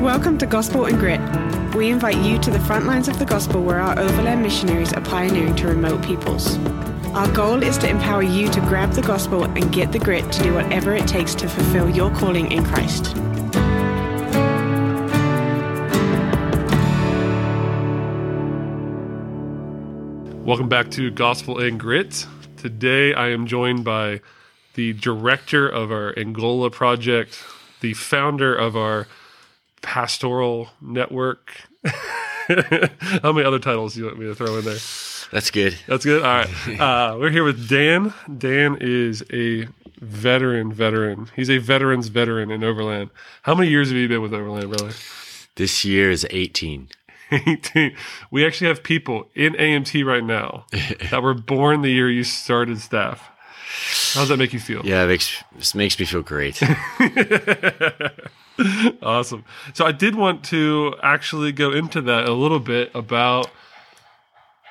[0.00, 1.20] Welcome to Gospel and Grit.
[1.74, 5.02] We invite you to the front lines of the gospel where our overland missionaries are
[5.02, 6.56] pioneering to remote peoples.
[7.08, 10.42] Our goal is to empower you to grab the gospel and get the grit to
[10.42, 13.14] do whatever it takes to fulfill your calling in Christ.
[20.46, 22.26] Welcome back to Gospel and Grit.
[22.56, 24.22] Today I am joined by
[24.76, 27.44] the director of our Angola project,
[27.82, 29.06] the founder of our
[29.82, 31.62] pastoral network.
[32.48, 34.78] How many other titles do you want me to throw in there?
[35.32, 35.78] That's good.
[35.86, 36.22] That's good.
[36.22, 36.50] All right.
[36.80, 38.12] Uh, we're here with Dan.
[38.38, 39.68] Dan is a
[40.00, 41.28] veteran, veteran.
[41.36, 43.10] He's a veteran's veteran in Overland.
[43.42, 44.92] How many years have you been with Overland, brother?
[45.56, 46.88] This year is 18.
[47.30, 47.94] 18.
[48.30, 50.66] We actually have people in AMT right now
[51.10, 53.30] that were born the year you started staff.
[54.14, 54.84] How does that make you feel?
[54.84, 56.60] Yeah, it makes this makes me feel great.
[59.02, 59.44] Awesome.
[59.74, 63.50] So I did want to actually go into that a little bit about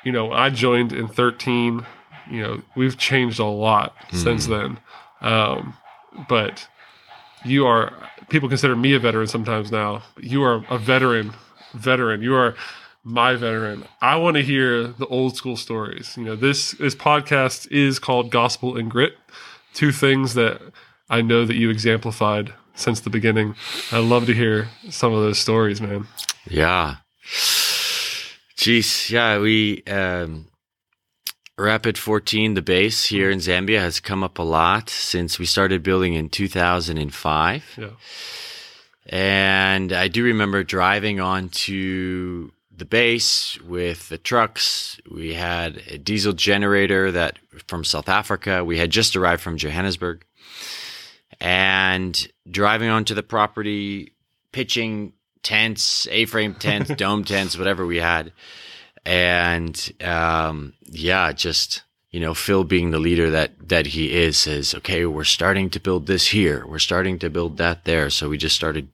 [0.03, 1.85] you know, I joined in 13,
[2.31, 4.79] you know, we've changed a lot since then.
[5.21, 5.75] Um,
[6.27, 6.67] but
[7.43, 7.93] you are
[8.29, 10.03] people consider me a veteran sometimes now.
[10.19, 11.33] You are a veteran,
[11.73, 12.21] veteran.
[12.21, 12.55] You are
[13.03, 13.85] my veteran.
[14.01, 16.15] I want to hear the old school stories.
[16.17, 19.17] You know, this this podcast is called Gospel and Grit.
[19.73, 20.61] Two things that
[21.09, 23.55] I know that you exemplified since the beginning.
[23.91, 26.07] I love to hear some of those stories, man.
[26.47, 26.97] yeah.
[28.57, 30.47] Jeez, yeah, we um
[31.57, 35.83] Rapid 14 the base here in Zambia has come up a lot since we started
[35.83, 37.77] building in 2005.
[37.77, 37.89] Yeah.
[39.07, 45.01] And I do remember driving onto the base with the trucks.
[45.11, 48.63] We had a diesel generator that from South Africa.
[48.63, 50.23] We had just arrived from Johannesburg.
[51.39, 54.13] And driving onto the property,
[54.51, 55.13] pitching
[55.43, 58.33] tents, A-frame tents, dome tents, whatever we had.
[59.05, 64.73] And um, yeah, just you know, Phil being the leader that that he is says,
[64.75, 66.65] okay, we're starting to build this here.
[66.67, 68.09] We're starting to build that there.
[68.09, 68.89] So we just started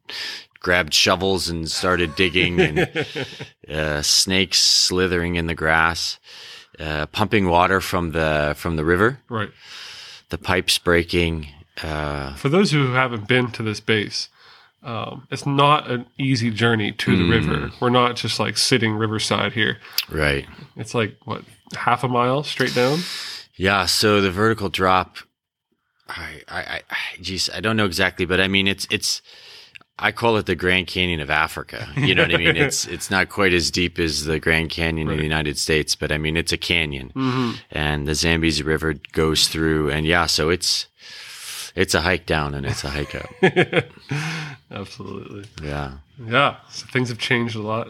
[0.60, 3.06] grabbed shovels and started digging and
[3.70, 6.20] uh, snakes slithering in the grass,
[6.80, 9.50] uh, pumping water from the from the river, Right.
[10.30, 11.48] the pipes breaking.
[11.84, 14.30] Uh, For those who haven't been to this base,
[14.84, 17.72] um, it's not an easy journey to the river.
[17.82, 19.78] We're not just like sitting riverside here.
[20.12, 20.46] right.
[20.76, 21.44] It's like what
[21.76, 23.00] half a mile straight down.
[23.56, 25.18] Yeah, so the vertical drop,
[26.08, 26.82] I, I, I,
[27.22, 29.22] geez, I don't know exactly, but I mean, it's, it's,
[29.98, 31.88] I call it the Grand Canyon of Africa.
[31.96, 32.56] You know what I mean?
[32.58, 36.12] It's, it's not quite as deep as the Grand Canyon in the United States, but
[36.12, 37.12] I mean, it's a canyon
[37.72, 40.88] and the Zambezi River goes through and yeah, so it's,
[41.76, 43.30] it's a hike down and it's a hike up.
[44.72, 45.46] Absolutely.
[45.62, 45.98] Yeah.
[46.26, 46.58] Yeah.
[46.70, 47.88] So things have changed a lot.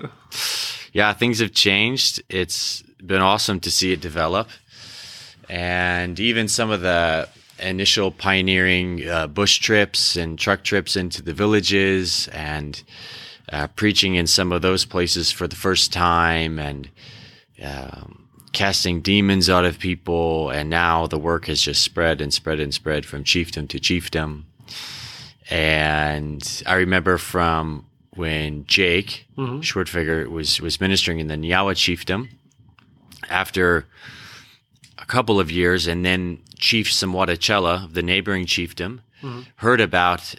[0.94, 2.22] yeah, things have changed.
[2.29, 4.50] It's been awesome to see it develop.
[5.47, 7.29] And even some of the
[7.59, 12.81] initial pioneering uh, bush trips and truck trips into the villages and
[13.52, 16.90] uh, preaching in some of those places for the first time and
[17.63, 18.25] um,
[18.55, 20.49] casting demons out of people.
[20.49, 24.45] And now the work has just spread and spread and spread from chiefdom to chiefdom.
[25.49, 27.85] And I remember from
[28.16, 29.59] when Jake mm-hmm.
[29.59, 32.29] Schwartfigger was was ministering in the Nyawa chiefdom
[33.29, 33.85] after
[34.97, 39.41] a couple of years, and then Chief Samwadachela of the neighboring chiefdom mm-hmm.
[39.57, 40.35] heard about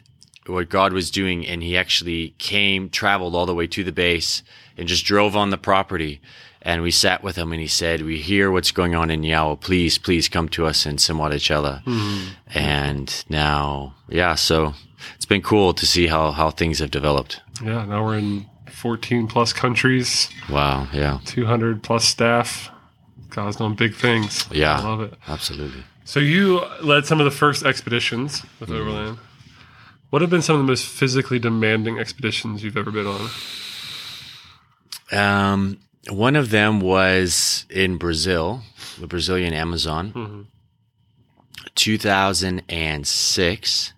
[0.47, 4.43] what God was doing, and he actually came, traveled all the way to the base,
[4.77, 6.21] and just drove on the property.
[6.67, 9.61] And we sat with him, and he said, "We hear what's going on in Nyawa.
[9.61, 11.83] Please, please come to us in Samwadachela."
[12.53, 14.75] And now, yeah, so
[15.15, 17.41] it's been cool to see how how things have developed.
[17.63, 17.85] Yeah.
[17.87, 22.71] Now we're in 14 plus countries, Wow, yeah, 200 plus staff.
[23.31, 24.47] God's doing big things.
[24.51, 24.79] Yeah.
[24.81, 25.15] I love it.
[25.29, 25.85] absolutely.
[26.05, 29.19] So you led some of the first expeditions with Overland.
[30.11, 33.31] What have been some of the most physically demanding expeditions you've ever been on?
[35.13, 35.79] Um,
[36.11, 38.61] one of them was in Brazil,
[38.99, 40.43] the Brazilian Amazon, mm-hmm.
[41.75, 43.93] 2006,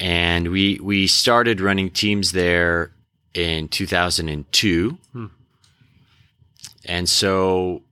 [0.00, 2.90] and we we started running teams there
[3.34, 5.26] in 2002, hmm.
[6.84, 7.82] and so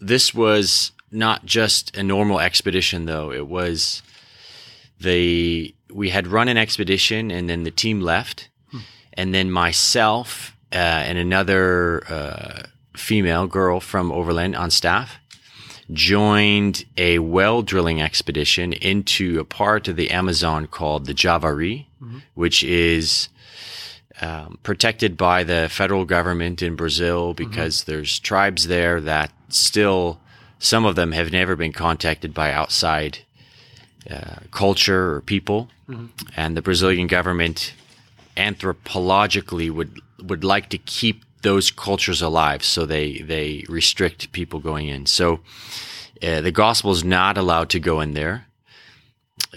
[0.00, 3.32] this was not just a normal expedition, though.
[3.32, 4.02] It was
[5.00, 8.48] the we had run an expedition and then the team left.
[8.70, 8.78] Hmm.
[9.14, 12.62] And then myself uh, and another uh,
[12.96, 15.16] female girl from Overland on staff
[15.92, 21.86] joined a well drilling expedition into a part of the Amazon called the Javari,
[22.34, 23.28] which is
[24.20, 30.20] um, protected by the federal government in Brazil because there's tribes there that still,
[30.58, 33.20] some of them have never been contacted by outside
[34.10, 35.68] uh, culture or people,
[36.36, 37.72] and the Brazilian government
[38.38, 44.88] anthropologically would would like to keep those cultures alive, so they they restrict people going
[44.88, 45.06] in.
[45.06, 45.40] So
[46.22, 48.46] uh, the gospel is not allowed to go in there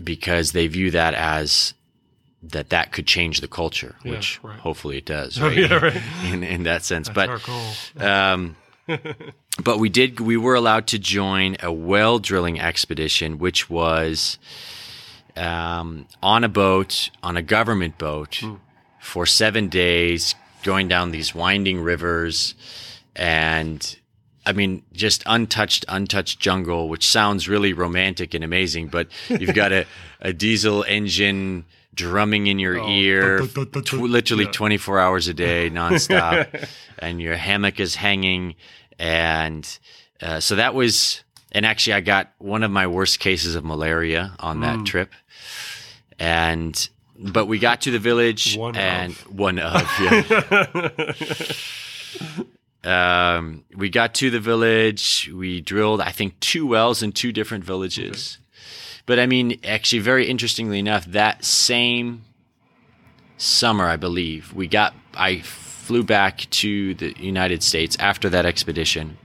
[0.03, 1.73] because they view that as
[2.43, 4.59] that that could change the culture, Yeah, which right.
[4.59, 5.57] hopefully it does, right?
[5.57, 6.01] yeah, right.
[6.25, 7.07] in in that sense.
[7.09, 8.55] Our but um,
[9.63, 14.37] but we did we were allowed to join a well drilling expedition, which was
[15.35, 18.43] um, on a boat on a government boat
[19.01, 22.55] for seven days, going down these winding rivers,
[23.15, 23.97] and
[24.45, 29.71] I mean, just untouched, untouched jungle, which sounds really romantic and amazing, but you've got
[29.71, 29.85] a,
[30.21, 34.51] a diesel engine drumming in your ear, dut, dut, tw- literally Yeah.
[34.51, 36.67] 24 hours a day, nonstop,
[36.99, 38.55] and your hammock is hanging.
[38.97, 39.67] And
[40.21, 44.33] uh, so that was, and actually, I got one of my worst cases of malaria
[44.39, 45.11] on that trip.
[46.19, 46.89] And,
[47.21, 49.39] but we got to the village One and of.
[49.39, 49.83] one of,
[52.83, 53.37] yeah.
[53.37, 55.29] um, we got to the village.
[55.33, 58.39] We drilled, I think, two wells in two different villages.
[59.05, 62.23] But I mean, actually, very interestingly enough, that same
[63.37, 69.17] summer, I believe, we got, I flew back to the United States after that expedition.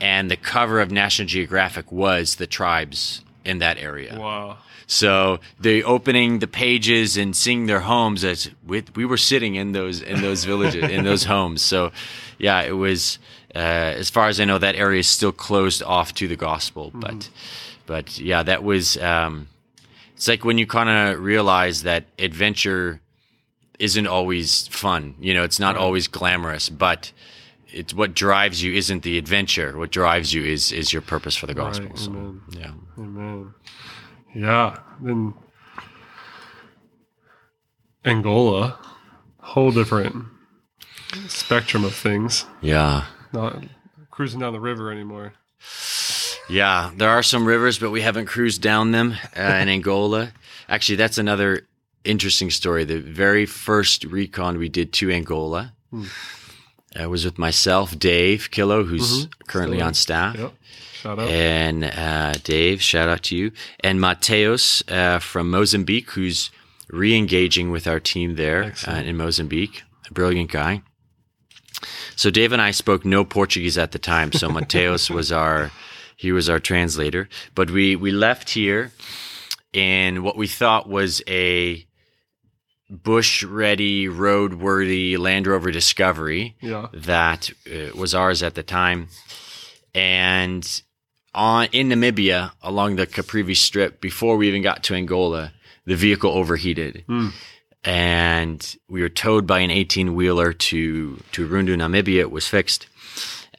[0.00, 4.18] And the cover of National Geographic was the tribes in that area.
[4.18, 4.58] Wow.
[4.92, 9.72] So the opening the pages and seeing their homes as we, we were sitting in
[9.72, 11.62] those in those villages in those homes.
[11.62, 11.92] So
[12.36, 13.18] yeah, it was
[13.54, 16.90] uh, as far as I know that area is still closed off to the gospel.
[16.92, 17.30] But
[17.86, 19.48] but yeah, that was um,
[20.14, 23.00] it's like when you kind of realize that adventure
[23.78, 25.14] isn't always fun.
[25.18, 27.12] You know, it's not always glamorous, but
[27.68, 29.78] it's what drives you isn't the adventure.
[29.78, 31.86] What drives you is is your purpose for the gospel.
[31.86, 32.40] Right, so, amen.
[32.50, 32.72] yeah.
[32.98, 33.54] Amen.
[34.34, 34.78] Yeah.
[35.00, 35.34] Then
[38.04, 38.78] Angola,
[39.38, 40.26] whole different
[41.28, 42.46] spectrum of things.
[42.60, 43.06] Yeah.
[43.32, 43.64] Not
[44.10, 45.34] cruising down the river anymore.
[46.48, 50.32] Yeah, there are some rivers, but we haven't cruised down them uh, in Angola.
[50.68, 51.66] Actually, that's another
[52.04, 52.84] interesting story.
[52.84, 55.72] The very first recon we did to Angola
[57.00, 60.36] uh, was with myself, Dave Killo, who's currently Still on staff.
[60.36, 60.52] Yep.
[60.92, 61.28] Shout out.
[61.28, 63.52] And uh, Dave, shout out to you.
[63.80, 66.50] And Mateos uh, from Mozambique, who's
[66.90, 69.82] re engaging with our team there uh, in Mozambique.
[70.08, 70.82] A brilliant guy.
[72.14, 74.32] So Dave and I spoke no Portuguese at the time.
[74.32, 75.72] So Mateos was our
[76.16, 77.28] he was our translator.
[77.54, 78.92] But we we left here
[79.72, 81.84] in what we thought was a
[82.92, 86.88] bush ready, road worthy Land Rover Discovery Yeah.
[86.92, 89.08] that uh, was ours at the time.
[89.94, 90.82] And
[91.34, 95.52] on in Namibia along the Caprivi Strip, before we even got to Angola,
[95.86, 97.04] the vehicle overheated.
[97.84, 102.20] And we were towed by an 18 wheeler to, to Rundu, Namibia.
[102.20, 102.86] It was fixed.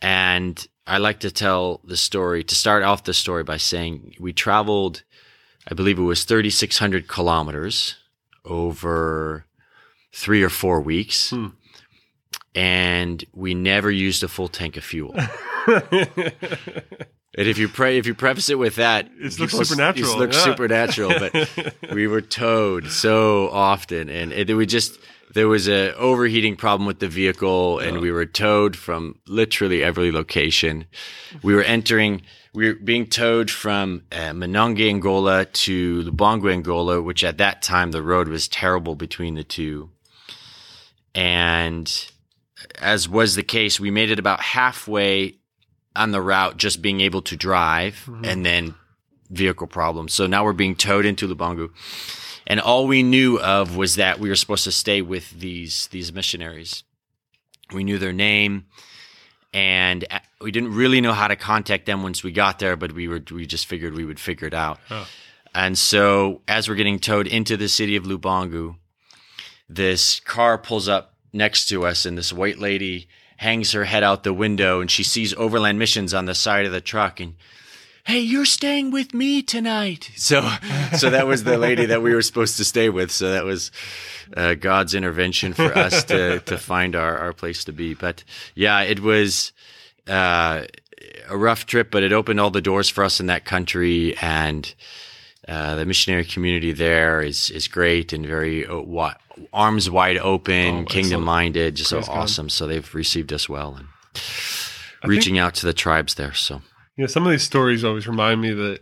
[0.02, 4.32] And I like to tell the story, to start off the story by saying we
[4.32, 5.04] traveled,
[5.70, 7.96] I believe it was 3,600 kilometers
[8.46, 9.46] over
[10.14, 11.30] three or four weeks.
[11.32, 11.48] Hmm.
[12.56, 15.16] And we never used a full tank of fuel.
[17.36, 20.38] And if you pray, if you preface it with that, It looks supernatural, It looks
[20.38, 20.44] yeah.
[20.44, 25.00] supernatural, but we were towed so often, and it, we just
[25.34, 30.12] there was a overheating problem with the vehicle, and we were towed from literally every
[30.12, 30.86] location.
[31.42, 32.22] We were entering,
[32.54, 38.04] we were being towed from uh, Angola, to Lubango, Angola, which at that time the
[38.04, 39.90] road was terrible between the two,
[41.16, 42.12] and
[42.80, 45.36] as was the case, we made it about halfway
[45.96, 48.76] on the route, just being able to drive, and then
[49.30, 50.14] vehicle problems.
[50.14, 51.70] So now we're being towed into Lubango,
[52.48, 56.14] and all we knew of was that we were supposed to stay with these these
[56.14, 56.84] missionaries.
[57.74, 58.66] We knew their name,
[59.54, 62.76] and uh, we didn't really know how to contact them once we got there.
[62.76, 64.80] But we were we just figured we would figure it out.
[64.90, 65.08] Oh.
[65.56, 68.78] And so as we're getting towed into the city of Lubango,
[69.70, 73.08] this car pulls up next to us, and this white lady
[73.38, 76.72] hangs her head out the window, and she sees Overland Missions on the side of
[76.72, 77.36] the truck, and
[78.06, 80.12] hey, you're staying with me tonight.
[80.16, 80.42] So,
[80.98, 83.12] so that was the lady that we were supposed to stay with.
[83.12, 83.72] So that was
[84.36, 87.94] uh, God's intervention for us to to find our our place to be.
[87.94, 88.24] But
[88.56, 89.52] yeah, it was.
[90.08, 90.66] Uh,
[91.30, 94.74] a rough trip, but it opened all the doors for us in that country, and
[95.48, 99.16] Uh, the missionary community there is is great and very uh, wi-
[99.52, 102.18] arms wide open, Oh, kingdom minded, just so Praise God.
[102.18, 102.50] awesome.
[102.50, 103.88] So they've received us well and
[105.04, 106.34] reaching out to the tribes there.
[106.34, 106.62] So
[106.96, 108.80] You know, some of these stories always remind me that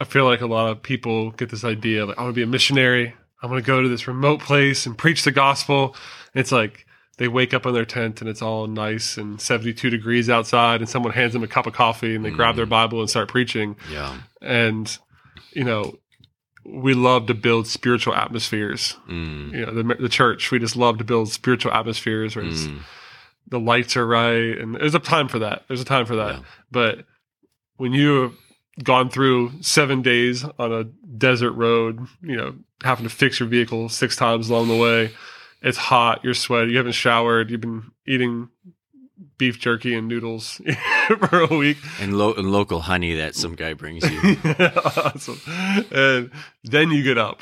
[0.00, 2.42] I feel like a lot of people get this idea like, I want to be
[2.42, 3.14] a missionary.
[3.42, 5.94] I'm going to go to this remote place and preach the gospel.
[6.34, 6.86] And it's like
[7.18, 10.88] they wake up in their tent and it's all nice and 72 degrees outside, and
[10.88, 13.76] someone hands them a cup of coffee and they grab their Bible and start preaching.
[13.90, 14.96] yeah, And,
[15.52, 15.98] you know,
[16.64, 18.96] we love to build spiritual atmospheres.
[19.08, 22.64] mm, You know, the, the church, we just love to build spiritual atmospheres where it's,
[22.66, 22.80] mm,
[23.50, 26.36] the lights are right and there's a time for that there's a time for that
[26.36, 26.42] Yeah.
[26.70, 27.04] but
[27.76, 28.34] when you have
[28.84, 33.88] gone through seven days on a desert road you know having to fix your vehicle
[33.88, 35.10] six times along the way
[35.62, 38.48] it's hot you're sweaty you haven't showered you've been eating
[39.36, 40.60] beef jerky and noodles
[41.28, 44.36] for a week and, lo- and local honey that some guy brings you.
[44.84, 45.38] awesome.
[45.90, 46.30] And
[46.64, 47.40] then you get up,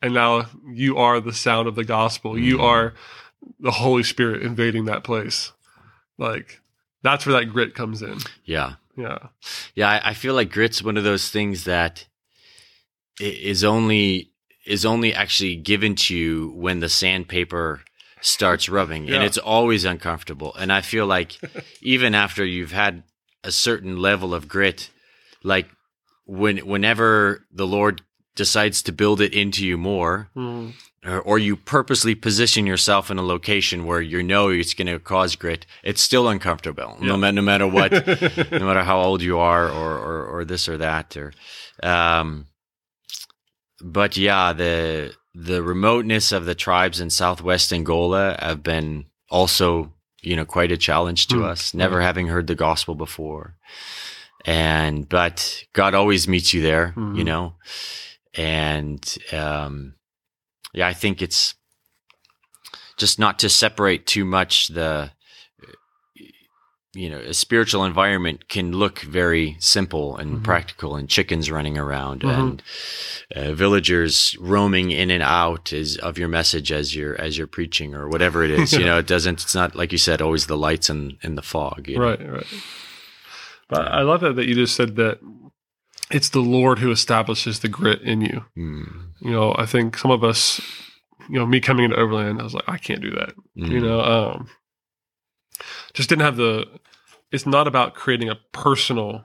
[0.00, 2.38] and now you are the sound of the gospel.
[2.38, 2.62] You Mhm.
[2.62, 2.94] are
[3.60, 5.52] the Holy Spirit invading that place.
[6.18, 6.60] Like
[7.02, 8.18] that's where that grit comes in.
[8.44, 9.18] yeah, Yeah.
[9.74, 9.88] yeah.
[9.88, 12.06] I, I feel like grit's one of those things that
[13.20, 14.30] is only
[14.66, 17.80] is only actually given to you when the sandpaper
[18.20, 20.54] starts rubbing, and it's always uncomfortable.
[20.56, 21.38] And I feel like
[21.82, 23.04] even after you've had
[23.44, 24.90] a certain level of grit,
[25.42, 25.68] like
[26.26, 28.02] when whenever the Lord
[28.34, 30.74] decides to build it into you more, Mm.
[31.04, 34.98] Or, or you purposely position yourself in a location where you know it's going to
[34.98, 37.16] cause grit, it's still uncomfortable, no, Yeah.
[37.16, 37.92] ma- no matter what,
[38.52, 41.32] no matter how old you are, or or, or this or that, or.
[41.82, 42.46] Um,
[43.80, 50.34] but yeah, the the remoteness of the tribes in southwest Angola have been also, you
[50.34, 51.74] know, quite a challenge to Mm, us.
[51.74, 53.54] Never having heard the gospel before,
[54.44, 57.26] and but God always meets you there, you Mhm.
[57.26, 57.54] know,
[58.34, 59.94] and um,
[60.72, 61.54] yeah, I think it's
[62.96, 65.10] just not to separate too much the
[66.94, 70.42] you know a spiritual environment can look very simple and Mhm.
[70.44, 72.38] practical and chickens running around Mhm.
[72.38, 72.62] and
[73.36, 77.94] uh, villagers roaming in and out is of your message as you're as you're preaching
[77.94, 80.56] or whatever it is you know it doesn't it's not like you said always the
[80.56, 82.04] lights and, and the fog you know?
[82.04, 82.46] Right, right.
[83.68, 85.18] But I love that that you just said that
[86.10, 88.44] it's the Lord who establishes the grit in you.
[88.56, 90.60] Mm, You know, I think some of us,
[91.28, 93.34] you know, me coming into Overland, I was like, I can't do that.
[93.56, 94.48] mm, you know um
[95.94, 96.66] just didn't have the
[97.32, 99.24] it's not about creating a personal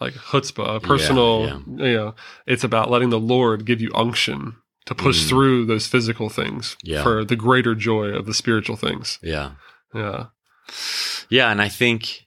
[0.00, 1.86] like chutzpah a personal yeah.
[1.86, 2.14] you know
[2.46, 4.56] it's about letting the lord give you unction
[4.86, 5.28] to push Mm.
[5.28, 7.02] through those physical things Yeah.
[7.02, 9.52] for the greater joy of the spiritual things yeah
[9.94, 10.26] yeah
[11.30, 12.26] Yeah, and I think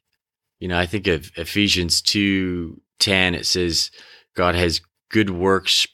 [0.60, 3.36] you know, I think of Ephesians two ten.
[3.36, 3.92] It says
[4.36, 4.80] God has
[5.10, 5.86] good works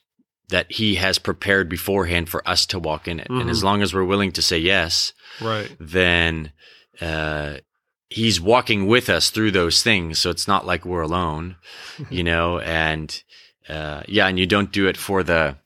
[0.49, 3.63] that He has prepared beforehand for us to walk in it, and as Mhm.
[3.63, 6.51] long as we're willing to say yes, right then
[7.01, 7.57] uh,
[8.09, 10.17] He's walking with us through those things.
[10.19, 11.57] So it's not like we're alone,
[12.09, 12.59] you know.
[12.59, 13.21] And
[13.67, 15.57] uh, yeah, and you don't do it for the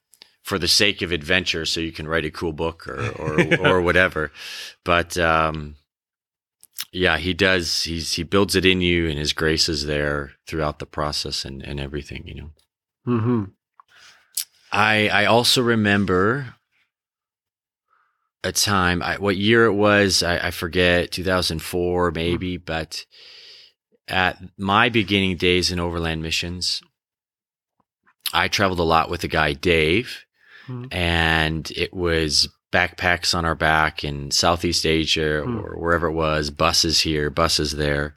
[0.42, 3.82] for the sake of adventure, so you can write a cool book or or, or
[3.82, 4.32] whatever.
[4.84, 5.76] But um,
[6.92, 7.84] yeah, he does.
[7.84, 11.62] He's he builds it in you, and his grace is there throughout the process and
[11.62, 12.24] and everything.
[12.28, 12.52] You know.
[13.08, 13.44] mm-hmm.
[14.72, 16.56] I I also remember
[18.44, 19.02] a time.
[19.04, 20.24] I, what year it was?
[20.24, 21.12] I, I forget.
[21.12, 22.58] Two thousand four, maybe.
[22.58, 23.06] But
[24.08, 26.82] at my beginning days in overland missions,
[28.34, 30.26] I traveled a lot with a guy, Dave,
[30.68, 30.88] Mhm.
[30.94, 35.60] and it was backpacks on our back in Southeast Asia Hmm.
[35.60, 38.16] or wherever it was, buses here, buses there.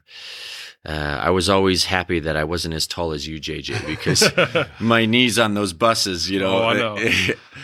[0.87, 4.29] Uh, I was always happy that I wasn't as tall as you, JJ, because
[4.79, 6.97] my knees on those buses, you know, Oh, I know.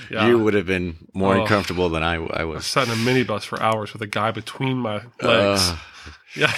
[0.09, 0.25] Yeah.
[0.27, 1.41] you would have been more Oh.
[1.41, 2.65] uncomfortable than I, I I was.
[2.65, 5.69] sat in a minibus for hours with a guy between my legs.
[5.71, 5.77] Uh,
[6.35, 6.53] yeah.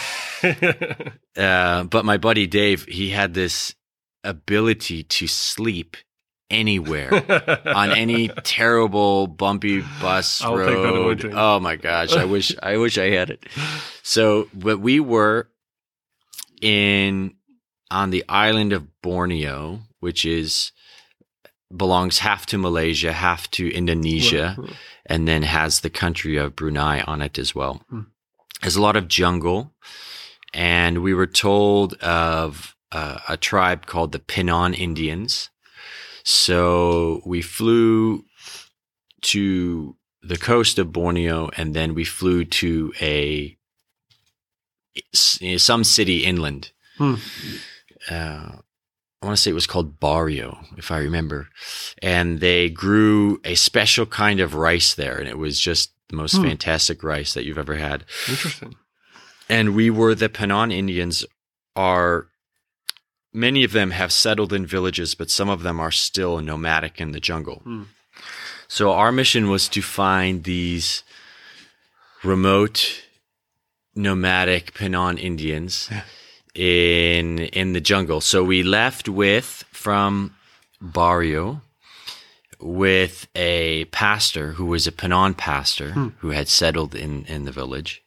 [1.37, 3.75] uh, but my buddy Dave, he had this
[4.23, 5.97] ability to sleep
[6.53, 7.11] anywhere
[7.75, 11.25] on any terrible bumpy bus I'll road.
[11.33, 13.45] Oh my gosh, I wish I wish I had it.
[14.03, 15.49] So, but we were
[16.61, 17.35] in
[17.91, 20.71] on the island of Borneo, which is
[21.75, 24.55] belongs half to Malaysia, half to Indonesia,
[25.05, 27.81] and then has the country of Brunei on it as well.
[27.89, 28.01] Hmm.
[28.61, 29.73] There's a lot of jungle,
[30.53, 35.49] and we were told of uh, a tribe called the Penan Indians.
[36.23, 38.25] So we flew
[39.21, 43.57] to the coast of Borneo, and then we flew to a
[45.13, 46.71] some city inland.
[46.97, 47.15] Hmm.
[48.09, 48.57] Uh,
[49.21, 51.47] I want to say it was called Bario, if I remember.
[52.01, 55.17] And they grew a special kind of rice there.
[55.17, 58.03] And it was just the most fantastic rice that you've ever had.
[58.27, 58.75] Interesting.
[59.47, 61.25] And we were the Penan Indians
[61.75, 62.27] are
[63.33, 67.11] many of them have settled in villages, but some of them are still nomadic in
[67.11, 67.61] the jungle.
[67.63, 67.83] Hmm.
[68.67, 71.03] So our mission was to find these
[72.23, 73.03] remote
[73.95, 75.89] nomadic Penan Indians
[76.55, 78.21] in in the jungle.
[78.21, 80.35] So we left with from
[80.81, 81.61] Bario
[82.59, 88.02] with a pastor who was a Penan pastor who had settled in in the village.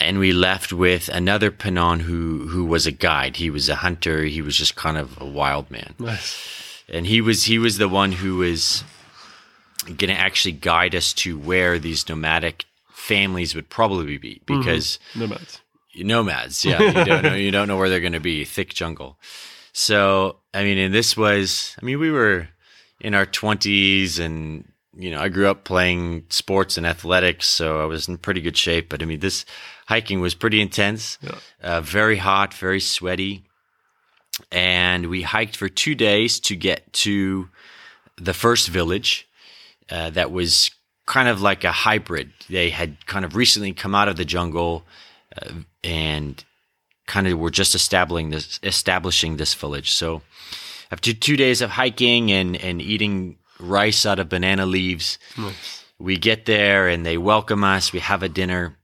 [0.00, 3.36] And we left with another Penan who who was a guide.
[3.36, 4.24] He was a hunter.
[4.24, 6.82] He was just kind of a wild man Nice.
[6.88, 8.82] and he was he was the one who was
[9.86, 14.58] going to actually guide us to where these nomadic families would probably be mm-hmm.
[14.58, 15.60] because Nomads.
[15.96, 19.16] nomads yeah you don't know you don't know where they're going to be thick jungle
[19.72, 22.48] so i mean and this was i mean we were
[23.00, 27.84] in our 20s and you know i grew up playing sports and athletics so i
[27.84, 29.44] was in pretty good shape but i mean this
[29.86, 31.34] hiking was pretty intense Yeah.
[31.62, 33.44] uh, very hot very sweaty
[34.50, 37.48] and we hiked for two days to get to
[38.16, 39.28] the first village
[39.90, 40.70] uh, that was
[41.06, 42.30] kind of like a hybrid.
[42.48, 44.84] They had kind of recently come out of the jungle
[45.36, 46.42] uh, and
[47.06, 49.90] kind of were just establishing this establishing this village.
[49.90, 50.22] So
[50.92, 55.84] after two days of hiking and and eating rice out of banana leaves, Nice.
[55.98, 57.92] we get there and they welcome us.
[57.92, 58.76] We have a dinner.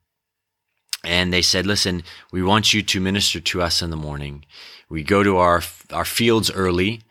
[1.05, 2.03] And they said, listen,
[2.33, 4.45] we want you to minister to us in the morning.
[4.89, 7.03] We go to our, our fields early.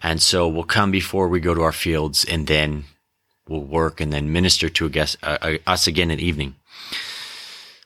[0.00, 2.84] And so we'll come before we go to our fields and then
[3.46, 6.54] we'll work and then minister to a guest, uh, uh, us again in the evening.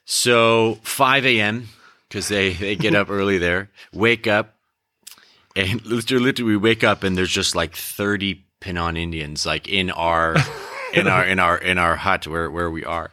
[0.05, 1.69] So 5 a.m.
[2.09, 4.55] because they, they get up early there, wake up
[5.57, 9.91] and literally, literally we wake up and there's just like 30 Penan Indians like in
[9.91, 10.35] our
[10.95, 13.11] in our in our in our hut where where we are.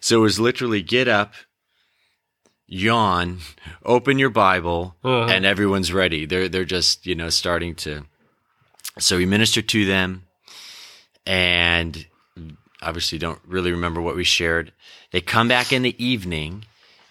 [0.00, 1.34] So it was literally get up,
[2.66, 3.38] yawn,
[3.84, 5.32] open your Bible, Uh-huh.
[5.32, 6.26] and everyone's ready.
[6.26, 8.04] They're they're just, you know, starting to
[8.98, 10.22] so we minister to them
[11.26, 12.06] and
[12.82, 14.72] obviously don't really remember what we shared.
[15.10, 16.64] They come back in the evening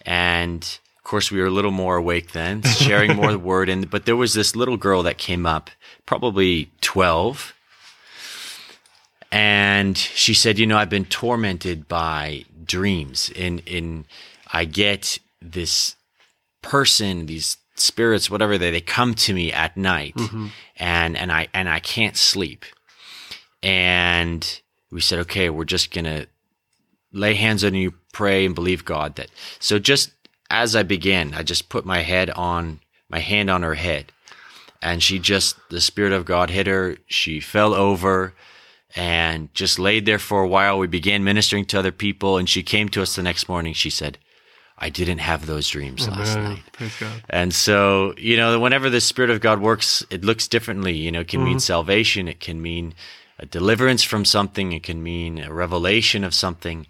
[0.04, 0.62] and
[0.98, 4.04] of course we were a little more awake then, sharing more the word and but
[4.06, 5.70] there was this little girl that came up,
[6.06, 7.52] probably 12.
[9.76, 14.06] And she said, "You know, I've been tormented by dreams and in
[14.52, 15.96] I get this
[16.62, 20.46] person, these spirits, whatever they they come to me at night mm-hmm.
[20.76, 22.64] and and I and I can't sleep."
[23.62, 24.60] And
[24.90, 26.26] we said, okay, we're just going to
[27.12, 29.30] lay hands on you, pray, and believe God that.
[29.58, 30.10] So just
[30.50, 34.12] as I began, I just put my head on my hand on her head.
[34.80, 36.98] And she just, the Spirit of God hit her.
[37.06, 38.34] She fell over
[38.94, 40.78] and just laid there for a while.
[40.78, 42.38] We began ministering to other people.
[42.38, 43.74] And she came to us the next morning.
[43.74, 44.18] She said,
[44.78, 46.62] I didn't have those dreams oh, last Man, night.
[47.30, 50.94] And so, you know, whenever the Spirit of God works, it looks differently.
[50.94, 51.60] You know, it can mean mm-hmm.
[51.60, 52.94] salvation, it can mean
[53.38, 56.86] a deliverance from something, it can mean a revelation of something,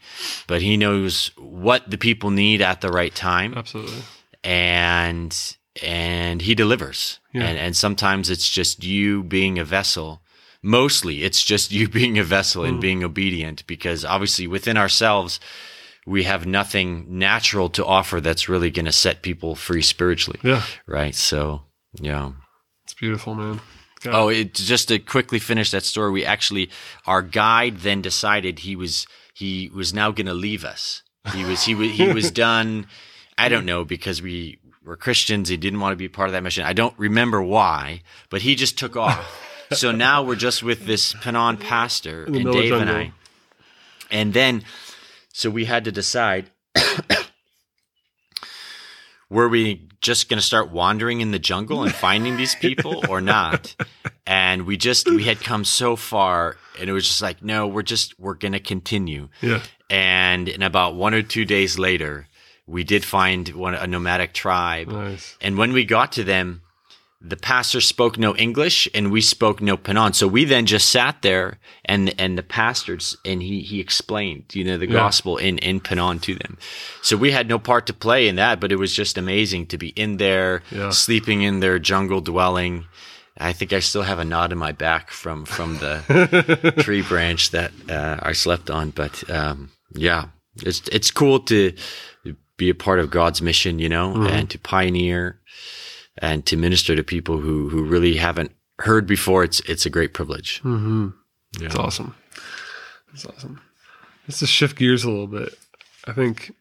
[0.47, 4.03] but He knows what the people need at the right time, Absolutely.
[4.43, 7.21] and and He delivers.
[7.33, 7.45] Yeah.
[7.45, 10.23] And and sometimes it's just you being a vessel.
[10.66, 12.81] Mostly, it's just you being a vessel and mm.
[12.81, 15.40] being obedient, because obviously within ourselves.
[16.09, 20.62] We have nothing natural to offer that's really going to set people free spiritually Yeah.
[20.87, 21.12] right?
[21.12, 21.62] So,
[22.00, 22.31] yeah.
[22.85, 23.61] It's beautiful, man.
[24.02, 24.14] God.
[24.14, 26.70] Oh, it, just to quickly finish that story, we actually
[27.07, 31.02] our guide then decided he was he was now going to leave us.
[31.35, 32.87] He was he was he was done.
[33.37, 35.48] I don't know because we were Christians.
[35.48, 36.64] He didn't want to be part of that mission.
[36.64, 39.42] I don't remember why, but he just took off.
[39.72, 42.90] So now we're just with this Penan pastor and Dave and.
[42.90, 43.12] I,
[44.11, 44.62] and then
[45.33, 46.50] so we had to decide.
[49.31, 53.20] were we just going to start wandering in the jungle and finding these people or
[53.20, 53.74] not?
[54.26, 57.83] And we just we had come so far, and it was just like, no, we're
[57.83, 59.29] just we're going to continue.
[59.40, 59.62] Yeah.
[59.88, 62.26] And in about one or two days later,
[62.66, 64.88] we did find one a nomadic tribe.
[64.88, 65.37] Nice.
[65.40, 66.62] And when we got to them,
[67.29, 70.15] the pastor spoke no English and we spoke no Penan.
[70.15, 74.65] So we then just sat there and and the pastors and he he explained, you
[74.65, 76.57] know, the gospel in in Penan to them.
[77.03, 79.79] So we had no part to play in that, but it was just amazing to
[79.79, 80.91] be in there, Yeah.
[80.91, 82.85] sleeping in their jungle dwelling.
[83.39, 87.51] I think I still have a knot in my back from from the tree branch
[87.51, 88.91] that uh, I slept on.
[88.91, 90.29] But um, yeah,
[90.62, 91.73] it's it's cool to
[92.57, 95.39] be a part of God's mission, you know, and to pioneer
[96.18, 99.44] and to minister to people who who really haven't heard before.
[99.44, 100.61] It's it's a great privilege.
[100.62, 101.09] Mm-hmm.
[101.59, 101.66] Yeah.
[101.66, 102.14] It's awesome.
[103.12, 103.61] It's awesome.
[104.26, 105.57] Let's just shift gears a little bit.
[106.07, 106.52] I think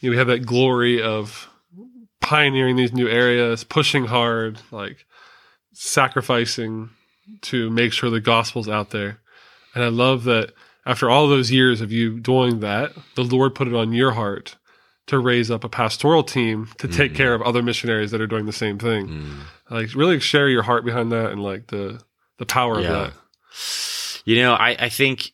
[0.00, 1.48] you know, we have that glory of
[2.20, 5.04] pioneering these new areas, pushing hard, like
[5.72, 6.90] sacrificing
[7.42, 9.20] to make sure the gospel's out there.
[9.74, 10.52] And I love that
[10.86, 14.56] after all those years of you doing that, the Lord put it on your heart
[15.06, 17.16] to raise up a pastoral team to take Mm.
[17.16, 19.08] care of other missionaries that are doing the same thing.
[19.08, 19.36] Mm.
[19.70, 22.00] Like really share your heart behind that and like the
[22.38, 22.86] the power Yeah.
[22.88, 24.22] of that.
[24.24, 25.32] You know, I, I think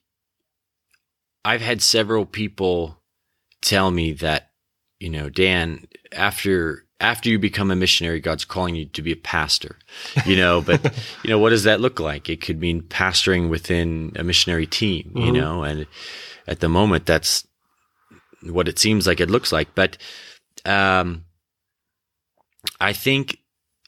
[1.44, 3.00] I've had several people
[3.62, 4.50] tell me that,
[4.98, 9.16] you know, Dan, after after you become a missionary, God's calling you to be a
[9.16, 9.78] pastor.
[10.26, 10.84] You know, but
[11.24, 12.28] you know, what does that look like?
[12.28, 15.34] It could mean pastoring within a missionary team, you Mhm.
[15.34, 15.86] know, and
[16.46, 17.46] at the moment that's
[18.42, 19.74] what it seems like it looks like.
[19.74, 19.96] But
[20.64, 21.24] um
[22.80, 23.38] I think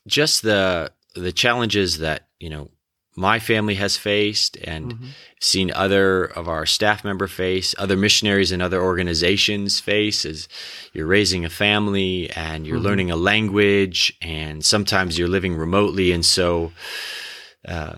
[0.06, 2.70] just the the challenges that, you know,
[3.14, 5.08] my family has faced and Mhm.
[5.40, 10.48] seen other of our staff member face, other missionaries and other organizations face as
[10.94, 12.82] you're raising a family and you're Mhm.
[12.82, 16.10] learning a language and sometimes you're living remotely.
[16.12, 16.72] And so,
[17.68, 17.96] uh,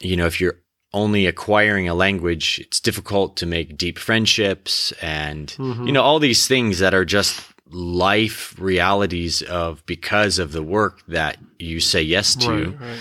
[0.00, 0.61] you know, if you're
[0.94, 5.86] only acquiring a language, it's difficult to make deep friendships and, Mhm.
[5.86, 11.00] you know, all these things that are just life realities of because of the work
[11.08, 12.98] that you say yes to Right, right.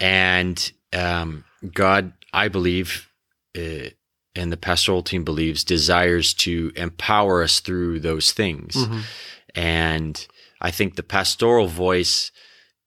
[0.00, 1.44] and um,
[1.74, 3.08] God, I believe,
[3.56, 3.90] uh,
[4.34, 8.74] and the pastoral team believes, desires to empower us through those things.
[8.76, 9.02] Mhm.
[9.54, 10.26] And
[10.60, 12.30] I think the pastoral voice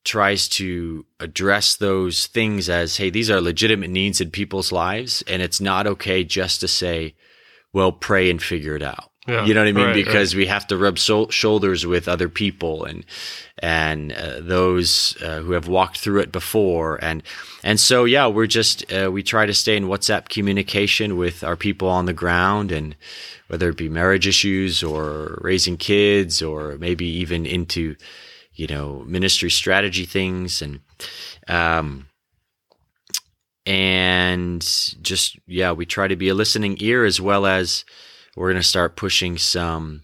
[0.03, 5.41] tries to address those things as, hey, these are legitimate needs in people's lives, and
[5.41, 7.13] it's not okay just to say,
[7.73, 9.09] well, pray and figure it out.
[9.27, 9.85] Yeah, You know what I mean?
[9.85, 13.05] right, because we have to rub so- shoulders with other people and
[13.59, 17.21] and uh, those uh, who have walked through it before, and
[17.63, 21.55] and so yeah, we're just uh, we try to stay in WhatsApp communication with our
[21.55, 22.95] people on the ground, and
[23.49, 27.95] whether it be marriage issues or raising kids, or maybe even into
[28.61, 30.79] you know ministry strategy things, and
[31.47, 32.05] um,
[33.65, 34.61] and
[35.01, 37.85] just yeah, we try to be a listening ear as well as
[38.35, 40.03] we're going to start pushing some,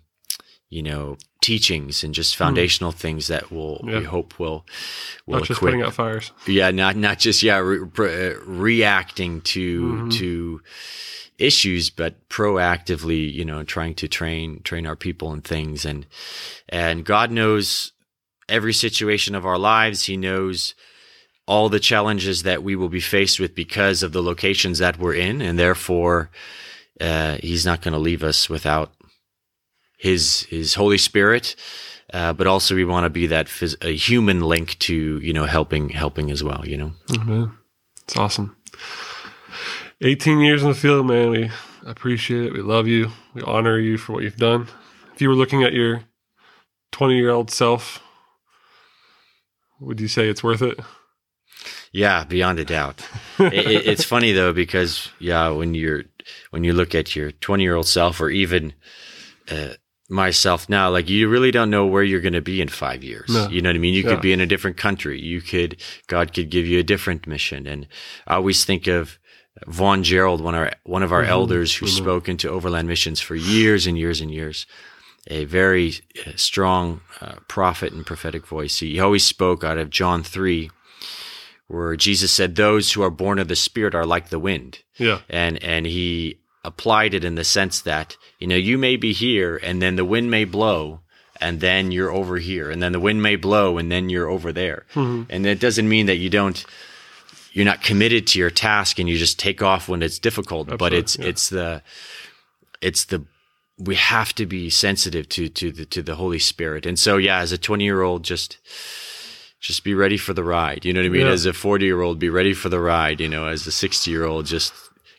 [0.69, 3.89] you know, teachings and just foundational things that will Hmm.
[3.89, 3.99] Yeah.
[3.99, 4.65] we hope will
[5.25, 5.71] will Not just equip.
[5.73, 6.31] putting out fires.
[6.47, 10.13] yeah, not not just yeah re- re- reacting to Mhm.
[10.17, 10.61] to
[11.37, 16.05] issues, but proactively, you know, trying to train train our people and things and
[16.69, 17.91] and God knows
[18.49, 20.05] every situation of our lives.
[20.05, 20.73] He knows
[21.47, 25.13] all the challenges that we will be faced with because of the locations that we're
[25.13, 26.29] in, and therefore,
[26.99, 28.91] uh, He's not going to leave us without
[29.97, 31.55] His His Holy Spirit.
[32.13, 35.45] Uh, but also, we want to be that phys- a human link to you know
[35.45, 36.63] helping helping as well.
[36.65, 37.51] You know, Amen.
[38.03, 38.55] It's awesome.
[40.01, 41.31] 18 years in the field, man.
[41.31, 41.51] We
[41.85, 42.53] appreciate it.
[42.53, 43.11] We love you.
[43.33, 44.67] We honor you for what you've done.
[45.13, 46.03] If you were looking at your
[46.91, 48.01] 20 year old self,
[49.79, 50.79] would you say it's worth it?
[51.91, 53.01] yeah, beyond a doubt.
[53.39, 56.03] it, it- it's funny though because yeah, when you're
[56.51, 58.73] when you look at your 20 year old self or even
[59.49, 59.69] uh,
[60.09, 63.29] myself now, like you really don't know where you're going to be in five years.
[63.29, 63.47] No.
[63.47, 63.93] You know what I mean?
[63.93, 64.09] You Yeah.
[64.11, 65.19] could be in a different country.
[65.21, 67.65] You could God could give you a different mission.
[67.67, 67.87] And
[68.27, 69.17] I always think of
[69.65, 71.29] Vaughn Gerald, one of our one of our Mhm.
[71.29, 71.89] elders who Mhm.
[71.97, 74.65] spoke into overland missions for years and years and years.
[75.29, 75.93] A very
[76.25, 78.79] uh, strong uh, prophet and prophetic voice.
[78.79, 80.71] He always spoke out of John three,
[81.67, 85.19] where Jesus said, "Those who are born of the Spirit are like the wind." Yeah.
[85.29, 89.57] and and he applied it in the sense that you know you may be here
[89.63, 90.99] and then the wind may blow
[91.39, 94.51] and then you're over here and then the wind may blow and then you're over
[94.51, 95.27] there Mhm.
[95.29, 96.65] and it doesn't mean that you don't
[97.53, 100.91] you're not committed to your task and you just take off when it's difficult but
[100.93, 101.25] it's yeah.
[101.27, 101.81] it's the
[102.81, 103.23] it's the
[103.79, 107.39] we have to be sensitive to to the to the holy spirit and so yeah
[107.39, 108.57] as a 20 year old just
[109.59, 111.31] just be ready for the ride you know what i mean Yeah.
[111.33, 114.09] as a 40 year old be ready for the ride you know as a 60
[114.11, 114.73] year old just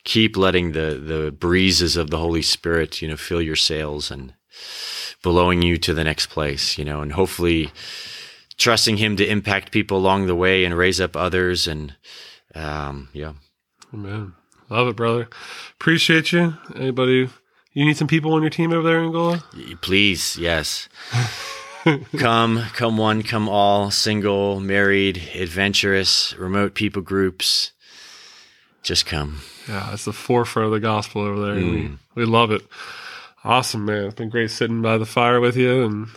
[0.05, 4.33] keep letting the the breezes of the holy spirit you know fill your sails and
[5.23, 7.71] blowing you to the next place you know and hopefully
[8.57, 11.95] trusting him to impact people along the way and raise up others and
[12.55, 13.33] um yeah
[13.95, 14.35] Amen.
[14.69, 15.29] Love it, brother.
[15.81, 16.55] Appreciate you.
[16.77, 17.31] Anybody,
[17.73, 19.45] you need some people on your team over there in Angola?
[19.81, 20.89] Please yes
[22.17, 27.73] come come one come all single married adventurous remote people groups
[28.83, 31.57] just come Yeah, it's the forefront of the gospel over there.
[31.57, 31.99] Mm.
[32.15, 32.63] We, we love it.
[33.45, 34.05] Awesome, man.
[34.05, 36.09] It's been great sitting by the fire with you and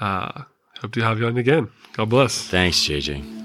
[0.00, 0.42] uh,
[0.80, 1.68] Hope to have you on again.
[1.92, 2.48] God bless.
[2.48, 3.39] Thanks, JJ.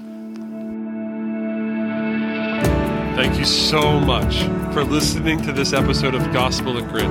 [3.16, 4.42] Thank you so much
[4.74, 7.08] for listening to this episode of Gospel at Grit.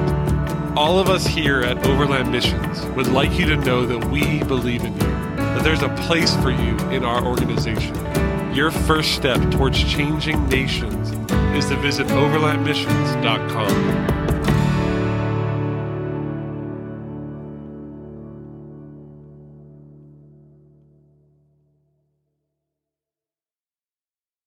[0.77, 4.83] All of us here at Overland Missions would like you to know that we believe
[4.83, 7.95] in you, that there's a place for you in our organization.
[8.53, 11.09] Your first step towards changing nations
[11.57, 14.14] is to visit overlandmissions.com.